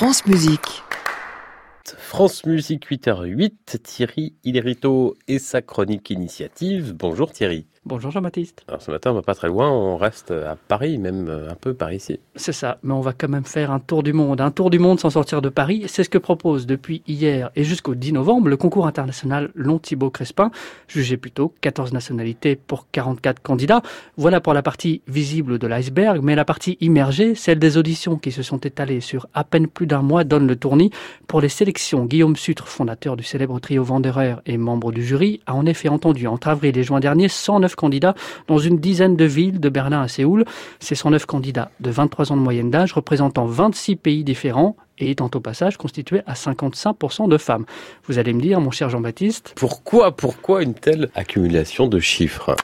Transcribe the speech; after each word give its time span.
France 0.00 0.24
Musique. 0.24 0.82
France 1.84 2.46
Musique 2.46 2.90
8h08, 2.90 3.82
Thierry 3.82 4.34
Hillerito 4.44 5.14
et 5.28 5.38
sa 5.38 5.60
chronique 5.60 6.08
initiative. 6.08 6.94
Bonjour 6.94 7.30
Thierry. 7.30 7.66
Bonjour 7.86 8.10
Jean-Baptiste. 8.10 8.62
Alors 8.68 8.82
ce 8.82 8.90
matin, 8.90 9.10
on 9.10 9.14
va 9.14 9.22
pas 9.22 9.34
très 9.34 9.48
loin, 9.48 9.70
on 9.70 9.96
reste 9.96 10.32
à 10.32 10.54
Paris, 10.68 10.98
même 10.98 11.30
un 11.50 11.54
peu 11.54 11.72
par 11.72 11.94
ici. 11.94 12.20
C'est 12.36 12.52
ça, 12.52 12.76
mais 12.82 12.92
on 12.92 13.00
va 13.00 13.14
quand 13.14 13.30
même 13.30 13.46
faire 13.46 13.70
un 13.70 13.80
tour 13.80 14.02
du 14.02 14.12
monde. 14.12 14.42
Un 14.42 14.50
tour 14.50 14.68
du 14.68 14.78
monde 14.78 15.00
sans 15.00 15.08
sortir 15.08 15.40
de 15.40 15.48
Paris, 15.48 15.84
c'est 15.86 16.04
ce 16.04 16.10
que 16.10 16.18
propose 16.18 16.66
depuis 16.66 17.02
hier 17.08 17.50
et 17.56 17.64
jusqu'au 17.64 17.94
10 17.94 18.12
novembre 18.12 18.50
le 18.50 18.58
concours 18.58 18.86
international 18.86 19.50
Long 19.54 19.78
Thibaut 19.78 20.10
Crespin, 20.10 20.50
jugé 20.88 21.16
plutôt 21.16 21.54
14 21.62 21.94
nationalités 21.94 22.54
pour 22.54 22.86
44 22.92 23.40
candidats. 23.40 23.80
Voilà 24.18 24.42
pour 24.42 24.52
la 24.52 24.62
partie 24.62 25.00
visible 25.08 25.58
de 25.58 25.66
l'iceberg, 25.66 26.20
mais 26.22 26.34
la 26.34 26.44
partie 26.44 26.76
immergée, 26.82 27.34
celle 27.34 27.58
des 27.58 27.78
auditions 27.78 28.18
qui 28.18 28.30
se 28.30 28.42
sont 28.42 28.58
étalées 28.58 29.00
sur 29.00 29.26
à 29.32 29.42
peine 29.42 29.66
plus 29.66 29.86
d'un 29.86 30.02
mois, 30.02 30.24
donne 30.24 30.46
le 30.46 30.56
tournis. 30.56 30.90
Pour 31.26 31.40
les 31.40 31.48
sélections, 31.48 32.04
Guillaume 32.04 32.36
Sutre, 32.36 32.68
fondateur 32.68 33.16
du 33.16 33.24
célèbre 33.24 33.58
trio 33.58 33.82
Wanderer 33.86 34.34
et 34.44 34.58
membre 34.58 34.92
du 34.92 35.02
jury, 35.02 35.40
a 35.46 35.54
en 35.54 35.64
effet 35.64 35.88
entendu 35.88 36.26
entre 36.26 36.48
avril 36.48 36.76
et 36.76 36.82
juin 36.82 37.00
dernier 37.00 37.28
109 37.28 37.69
candidats 37.76 38.14
dans 38.48 38.58
une 38.58 38.78
dizaine 38.78 39.16
de 39.16 39.24
villes, 39.24 39.60
de 39.60 39.68
Berlin 39.68 40.02
à 40.02 40.08
Séoul. 40.08 40.44
Ces 40.78 40.94
109 40.94 41.26
candidats 41.26 41.70
de 41.80 41.90
23 41.90 42.32
ans 42.32 42.36
de 42.36 42.42
moyenne 42.42 42.70
d'âge 42.70 42.92
représentant 42.92 43.46
26 43.46 43.96
pays 43.96 44.24
différents 44.24 44.76
et 44.98 45.10
étant 45.10 45.30
au 45.34 45.40
passage 45.40 45.76
constitués 45.76 46.22
à 46.26 46.34
55% 46.34 47.28
de 47.28 47.38
femmes. 47.38 47.64
Vous 48.06 48.18
allez 48.18 48.32
me 48.32 48.40
dire, 48.40 48.60
mon 48.60 48.70
cher 48.70 48.90
Jean-Baptiste. 48.90 49.54
Pourquoi, 49.56 50.12
pourquoi 50.16 50.62
une 50.62 50.74
telle 50.74 51.10
accumulation 51.14 51.86
de 51.88 51.98
chiffres? 51.98 52.54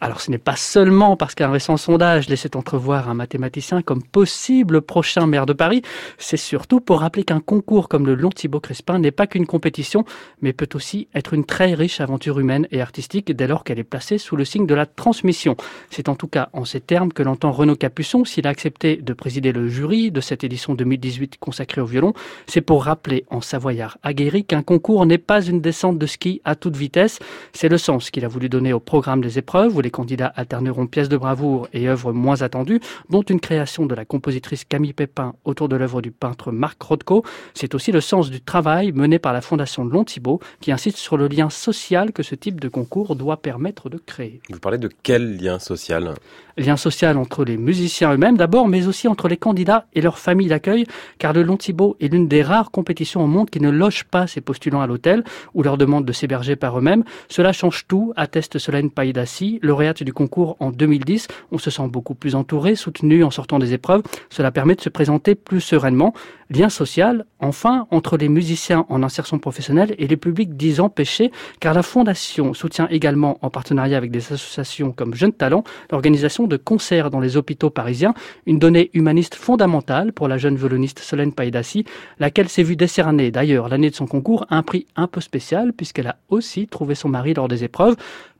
Alors 0.00 0.20
ce 0.20 0.30
n'est 0.30 0.38
pas 0.38 0.54
seulement 0.56 1.16
parce 1.16 1.34
qu'un 1.34 1.50
récent 1.50 1.76
sondage 1.76 2.28
laissait 2.28 2.56
entrevoir 2.56 3.08
un 3.08 3.14
mathématicien 3.14 3.82
comme 3.82 4.02
possible 4.02 4.80
prochain 4.80 5.26
maire 5.26 5.46
de 5.46 5.52
Paris, 5.52 5.82
c'est 6.18 6.36
surtout 6.36 6.80
pour 6.80 7.00
rappeler 7.00 7.24
qu'un 7.24 7.40
concours 7.40 7.88
comme 7.88 8.06
le 8.06 8.14
Long 8.14 8.30
Thibaut 8.30 8.60
Crespin 8.60 8.98
n'est 8.98 9.10
pas 9.10 9.26
qu'une 9.26 9.46
compétition, 9.46 10.04
mais 10.40 10.52
peut 10.52 10.68
aussi 10.74 11.08
être 11.14 11.34
une 11.34 11.44
très 11.44 11.74
riche 11.74 12.00
aventure 12.00 12.38
humaine 12.38 12.68
et 12.70 12.80
artistique 12.80 13.32
dès 13.32 13.48
lors 13.48 13.64
qu'elle 13.64 13.80
est 13.80 13.84
placée 13.84 14.18
sous 14.18 14.36
le 14.36 14.44
signe 14.44 14.66
de 14.66 14.74
la 14.74 14.86
transmission. 14.86 15.56
C'est 15.90 16.08
en 16.08 16.14
tout 16.14 16.28
cas 16.28 16.48
en 16.52 16.64
ces 16.64 16.80
termes 16.80 17.12
que 17.12 17.22
l'entend 17.24 17.50
Renaud 17.50 17.76
Capuçon 17.76 18.24
s'il 18.24 18.46
a 18.46 18.50
accepté 18.50 18.96
de 18.96 19.12
présider 19.12 19.50
le 19.50 19.68
jury 19.68 20.12
de 20.12 20.20
cette 20.20 20.44
édition 20.44 20.74
2018 20.74 21.38
consacrée 21.40 21.80
au 21.80 21.86
violon. 21.86 22.12
C'est 22.46 22.60
pour 22.60 22.84
rappeler 22.84 23.24
en 23.30 23.40
savoyard 23.40 23.98
aguerri 24.04 24.44
qu'un 24.44 24.62
concours 24.62 25.06
n'est 25.06 25.18
pas 25.18 25.42
une 25.42 25.60
descente 25.60 25.98
de 25.98 26.06
ski 26.06 26.40
à 26.44 26.54
toute 26.54 26.76
vitesse. 26.76 27.18
C'est 27.52 27.68
le 27.68 27.78
sens 27.78 28.10
qu'il 28.10 28.24
a 28.24 28.28
voulu 28.28 28.48
donner 28.48 28.72
au 28.72 28.80
programme 28.80 29.22
des 29.22 29.38
épreuves 29.38 29.76
candidats 29.90 30.32
alterneront 30.36 30.86
pièces 30.86 31.08
de 31.08 31.16
bravoure 31.16 31.68
et 31.72 31.88
œuvres 31.88 32.12
moins 32.12 32.42
attendues, 32.42 32.80
dont 33.10 33.22
une 33.22 33.40
création 33.40 33.86
de 33.86 33.94
la 33.94 34.04
compositrice 34.04 34.64
Camille 34.64 34.92
Pépin 34.92 35.34
autour 35.44 35.68
de 35.68 35.76
l'œuvre 35.76 36.02
du 36.02 36.10
peintre 36.10 36.52
Marc 36.52 36.80
Rothko. 36.82 37.24
C'est 37.54 37.74
aussi 37.74 37.92
le 37.92 38.00
sens 38.00 38.30
du 38.30 38.40
travail 38.40 38.92
mené 38.92 39.18
par 39.18 39.32
la 39.32 39.40
Fondation 39.40 39.84
Long 39.84 40.04
Thibault 40.04 40.40
qui 40.60 40.72
insiste 40.72 40.98
sur 40.98 41.16
le 41.16 41.28
lien 41.28 41.50
social 41.50 42.12
que 42.12 42.22
ce 42.22 42.34
type 42.34 42.60
de 42.60 42.68
concours 42.68 43.16
doit 43.16 43.38
permettre 43.38 43.88
de 43.88 43.98
créer. 43.98 44.40
Vous 44.50 44.58
parlez 44.58 44.78
de 44.78 44.90
quel 45.02 45.36
lien 45.36 45.58
social? 45.58 46.14
Lien 46.56 46.76
social 46.76 47.16
entre 47.16 47.44
les 47.44 47.56
musiciens 47.56 48.12
eux-mêmes 48.12 48.36
d'abord, 48.36 48.66
mais 48.66 48.88
aussi 48.88 49.06
entre 49.06 49.28
les 49.28 49.36
candidats 49.36 49.86
et 49.94 50.00
leurs 50.00 50.18
familles 50.18 50.48
d'accueil, 50.48 50.86
car 51.18 51.32
le 51.32 51.42
Long 51.42 51.56
Thibault 51.56 51.96
est 52.00 52.12
l'une 52.12 52.26
des 52.26 52.42
rares 52.42 52.70
compétitions 52.70 53.22
au 53.22 53.26
monde 53.26 53.50
qui 53.50 53.60
ne 53.60 53.70
loge 53.70 54.04
pas 54.04 54.26
ses 54.26 54.40
postulants 54.40 54.80
à 54.80 54.86
l'hôtel 54.86 55.22
ou 55.54 55.62
leur 55.62 55.78
demande 55.78 56.04
de 56.04 56.12
s'héberger 56.12 56.56
par 56.56 56.76
eux-mêmes. 56.78 57.04
Cela 57.28 57.52
change 57.52 57.86
tout, 57.86 58.12
atteste 58.16 58.58
Solène 58.58 58.90
Païdassi, 58.90 59.60
du 59.78 60.12
concours 60.12 60.56
en 60.58 60.70
2010. 60.70 61.28
On 61.52 61.58
se 61.58 61.70
sent 61.70 61.86
beaucoup 61.88 62.14
plus 62.14 62.34
entouré, 62.34 62.74
soutenu 62.74 63.22
en 63.22 63.30
sortant 63.30 63.60
des 63.60 63.74
épreuves. 63.74 64.02
Cela 64.28 64.50
permet 64.50 64.74
de 64.74 64.80
se 64.80 64.88
présenter 64.88 65.36
plus 65.36 65.60
sereinement. 65.60 66.14
Lien 66.50 66.68
social, 66.68 67.26
enfin, 67.40 67.86
entre 67.90 68.16
les 68.16 68.28
musiciens 68.28 68.86
en 68.88 69.02
insertion 69.02 69.38
professionnelle 69.38 69.94
et 69.98 70.06
les 70.06 70.16
publics 70.16 70.56
dits 70.56 70.80
empêchés, 70.80 71.30
car 71.60 71.74
la 71.74 71.82
Fondation 71.82 72.54
soutient 72.54 72.88
également, 72.90 73.38
en 73.42 73.50
partenariat 73.50 73.98
avec 73.98 74.10
des 74.10 74.32
associations 74.32 74.92
comme 74.92 75.14
Jeunes 75.14 75.34
Talents, 75.34 75.62
l'organisation 75.90 76.46
de 76.46 76.56
concerts 76.56 77.10
dans 77.10 77.20
les 77.20 77.36
hôpitaux 77.36 77.70
parisiens, 77.70 78.14
une 78.46 78.58
donnée 78.58 78.90
humaniste 78.94 79.34
fondamentale 79.34 80.12
pour 80.12 80.26
la 80.26 80.38
jeune 80.38 80.56
violoniste 80.56 81.00
Solène 81.00 81.32
Païdassi, 81.32 81.84
laquelle 82.18 82.48
s'est 82.48 82.62
vue 82.62 82.76
décerner 82.76 83.30
d'ailleurs 83.30 83.68
l'année 83.68 83.90
de 83.90 83.94
son 83.94 84.06
concours 84.06 84.46
un 84.48 84.62
prix 84.62 84.86
un 84.96 85.06
peu 85.06 85.20
spécial 85.20 85.74
puisqu'elle 85.74 86.06
a 86.06 86.16
aussi 86.30 86.66
trouvé 86.66 86.94
son 86.94 87.10
mari 87.10 87.34
lors 87.34 87.48
des 87.48 87.62
épreuves. 87.62 87.96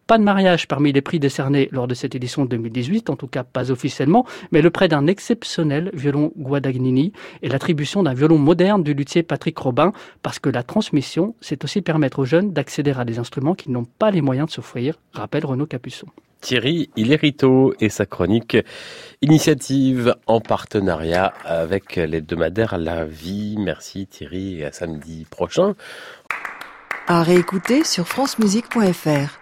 Pas 0.09 0.17
de 0.17 0.25
mariage 0.25 0.67
parmi 0.67 0.91
les 0.91 1.03
prix 1.03 1.19
décernés 1.21 1.69
lors 1.71 1.87
de 1.87 1.93
cette 1.93 2.15
édition 2.15 2.47
2018, 2.47 3.11
en 3.11 3.17
tout 3.17 3.27
cas 3.27 3.45
pas 3.45 3.71
officiellement, 3.71 4.25
mais 4.53 4.63
le 4.63 4.71
prêt 4.71 4.89
d'un 4.89 5.07
exceptionnel 5.07 5.91
violon 5.93 6.33
Guadagnini 6.39 7.13
et 7.43 7.49
l'attribution 7.51 8.03
d'un 8.03 8.15
violon 8.15 8.39
moderne 8.39 8.83
du 8.83 8.95
luthier 8.95 9.23
Patrick 9.23 9.59
Robin, 9.59 9.93
parce 10.23 10.39
que 10.39 10.49
la 10.49 10.63
transmission, 10.63 11.35
c'est 11.43 11.63
aussi 11.63 11.83
permettre 11.83 12.21
aux 12.21 12.25
jeunes 12.25 12.55
d'accéder 12.55 12.95
à 12.99 13.05
des 13.05 13.19
instruments 13.19 13.55
qu'ils 13.55 13.73
n'ont 13.73 13.85
pas 13.85 14.11
les 14.11 14.23
moyens 14.23 14.49
de 14.49 14.53
s'offrir, 14.53 14.95
rappelle 15.13 15.45
Renaud 15.45 15.67
Capuçon. 15.67 16.07
Thierry 16.41 16.89
Hillerito 16.97 17.75
et 17.79 17.91
sa 17.91 18.07
chronique 18.07 18.57
Initiative 19.21 20.15
en 20.27 20.41
partenariat 20.41 21.35
avec 21.45 21.97
l'hebdomadaire 21.97 22.79
La 22.79 23.05
Vie. 23.05 23.57
Merci 23.59 24.07
Thierry 24.07 24.61
et 24.61 24.65
à 24.65 24.73
samedi 24.73 25.27
prochain. 25.29 25.75
À 27.09 27.23
réécouter 27.23 27.85
sur 27.85 28.09
francemusique.fr. 28.09 29.39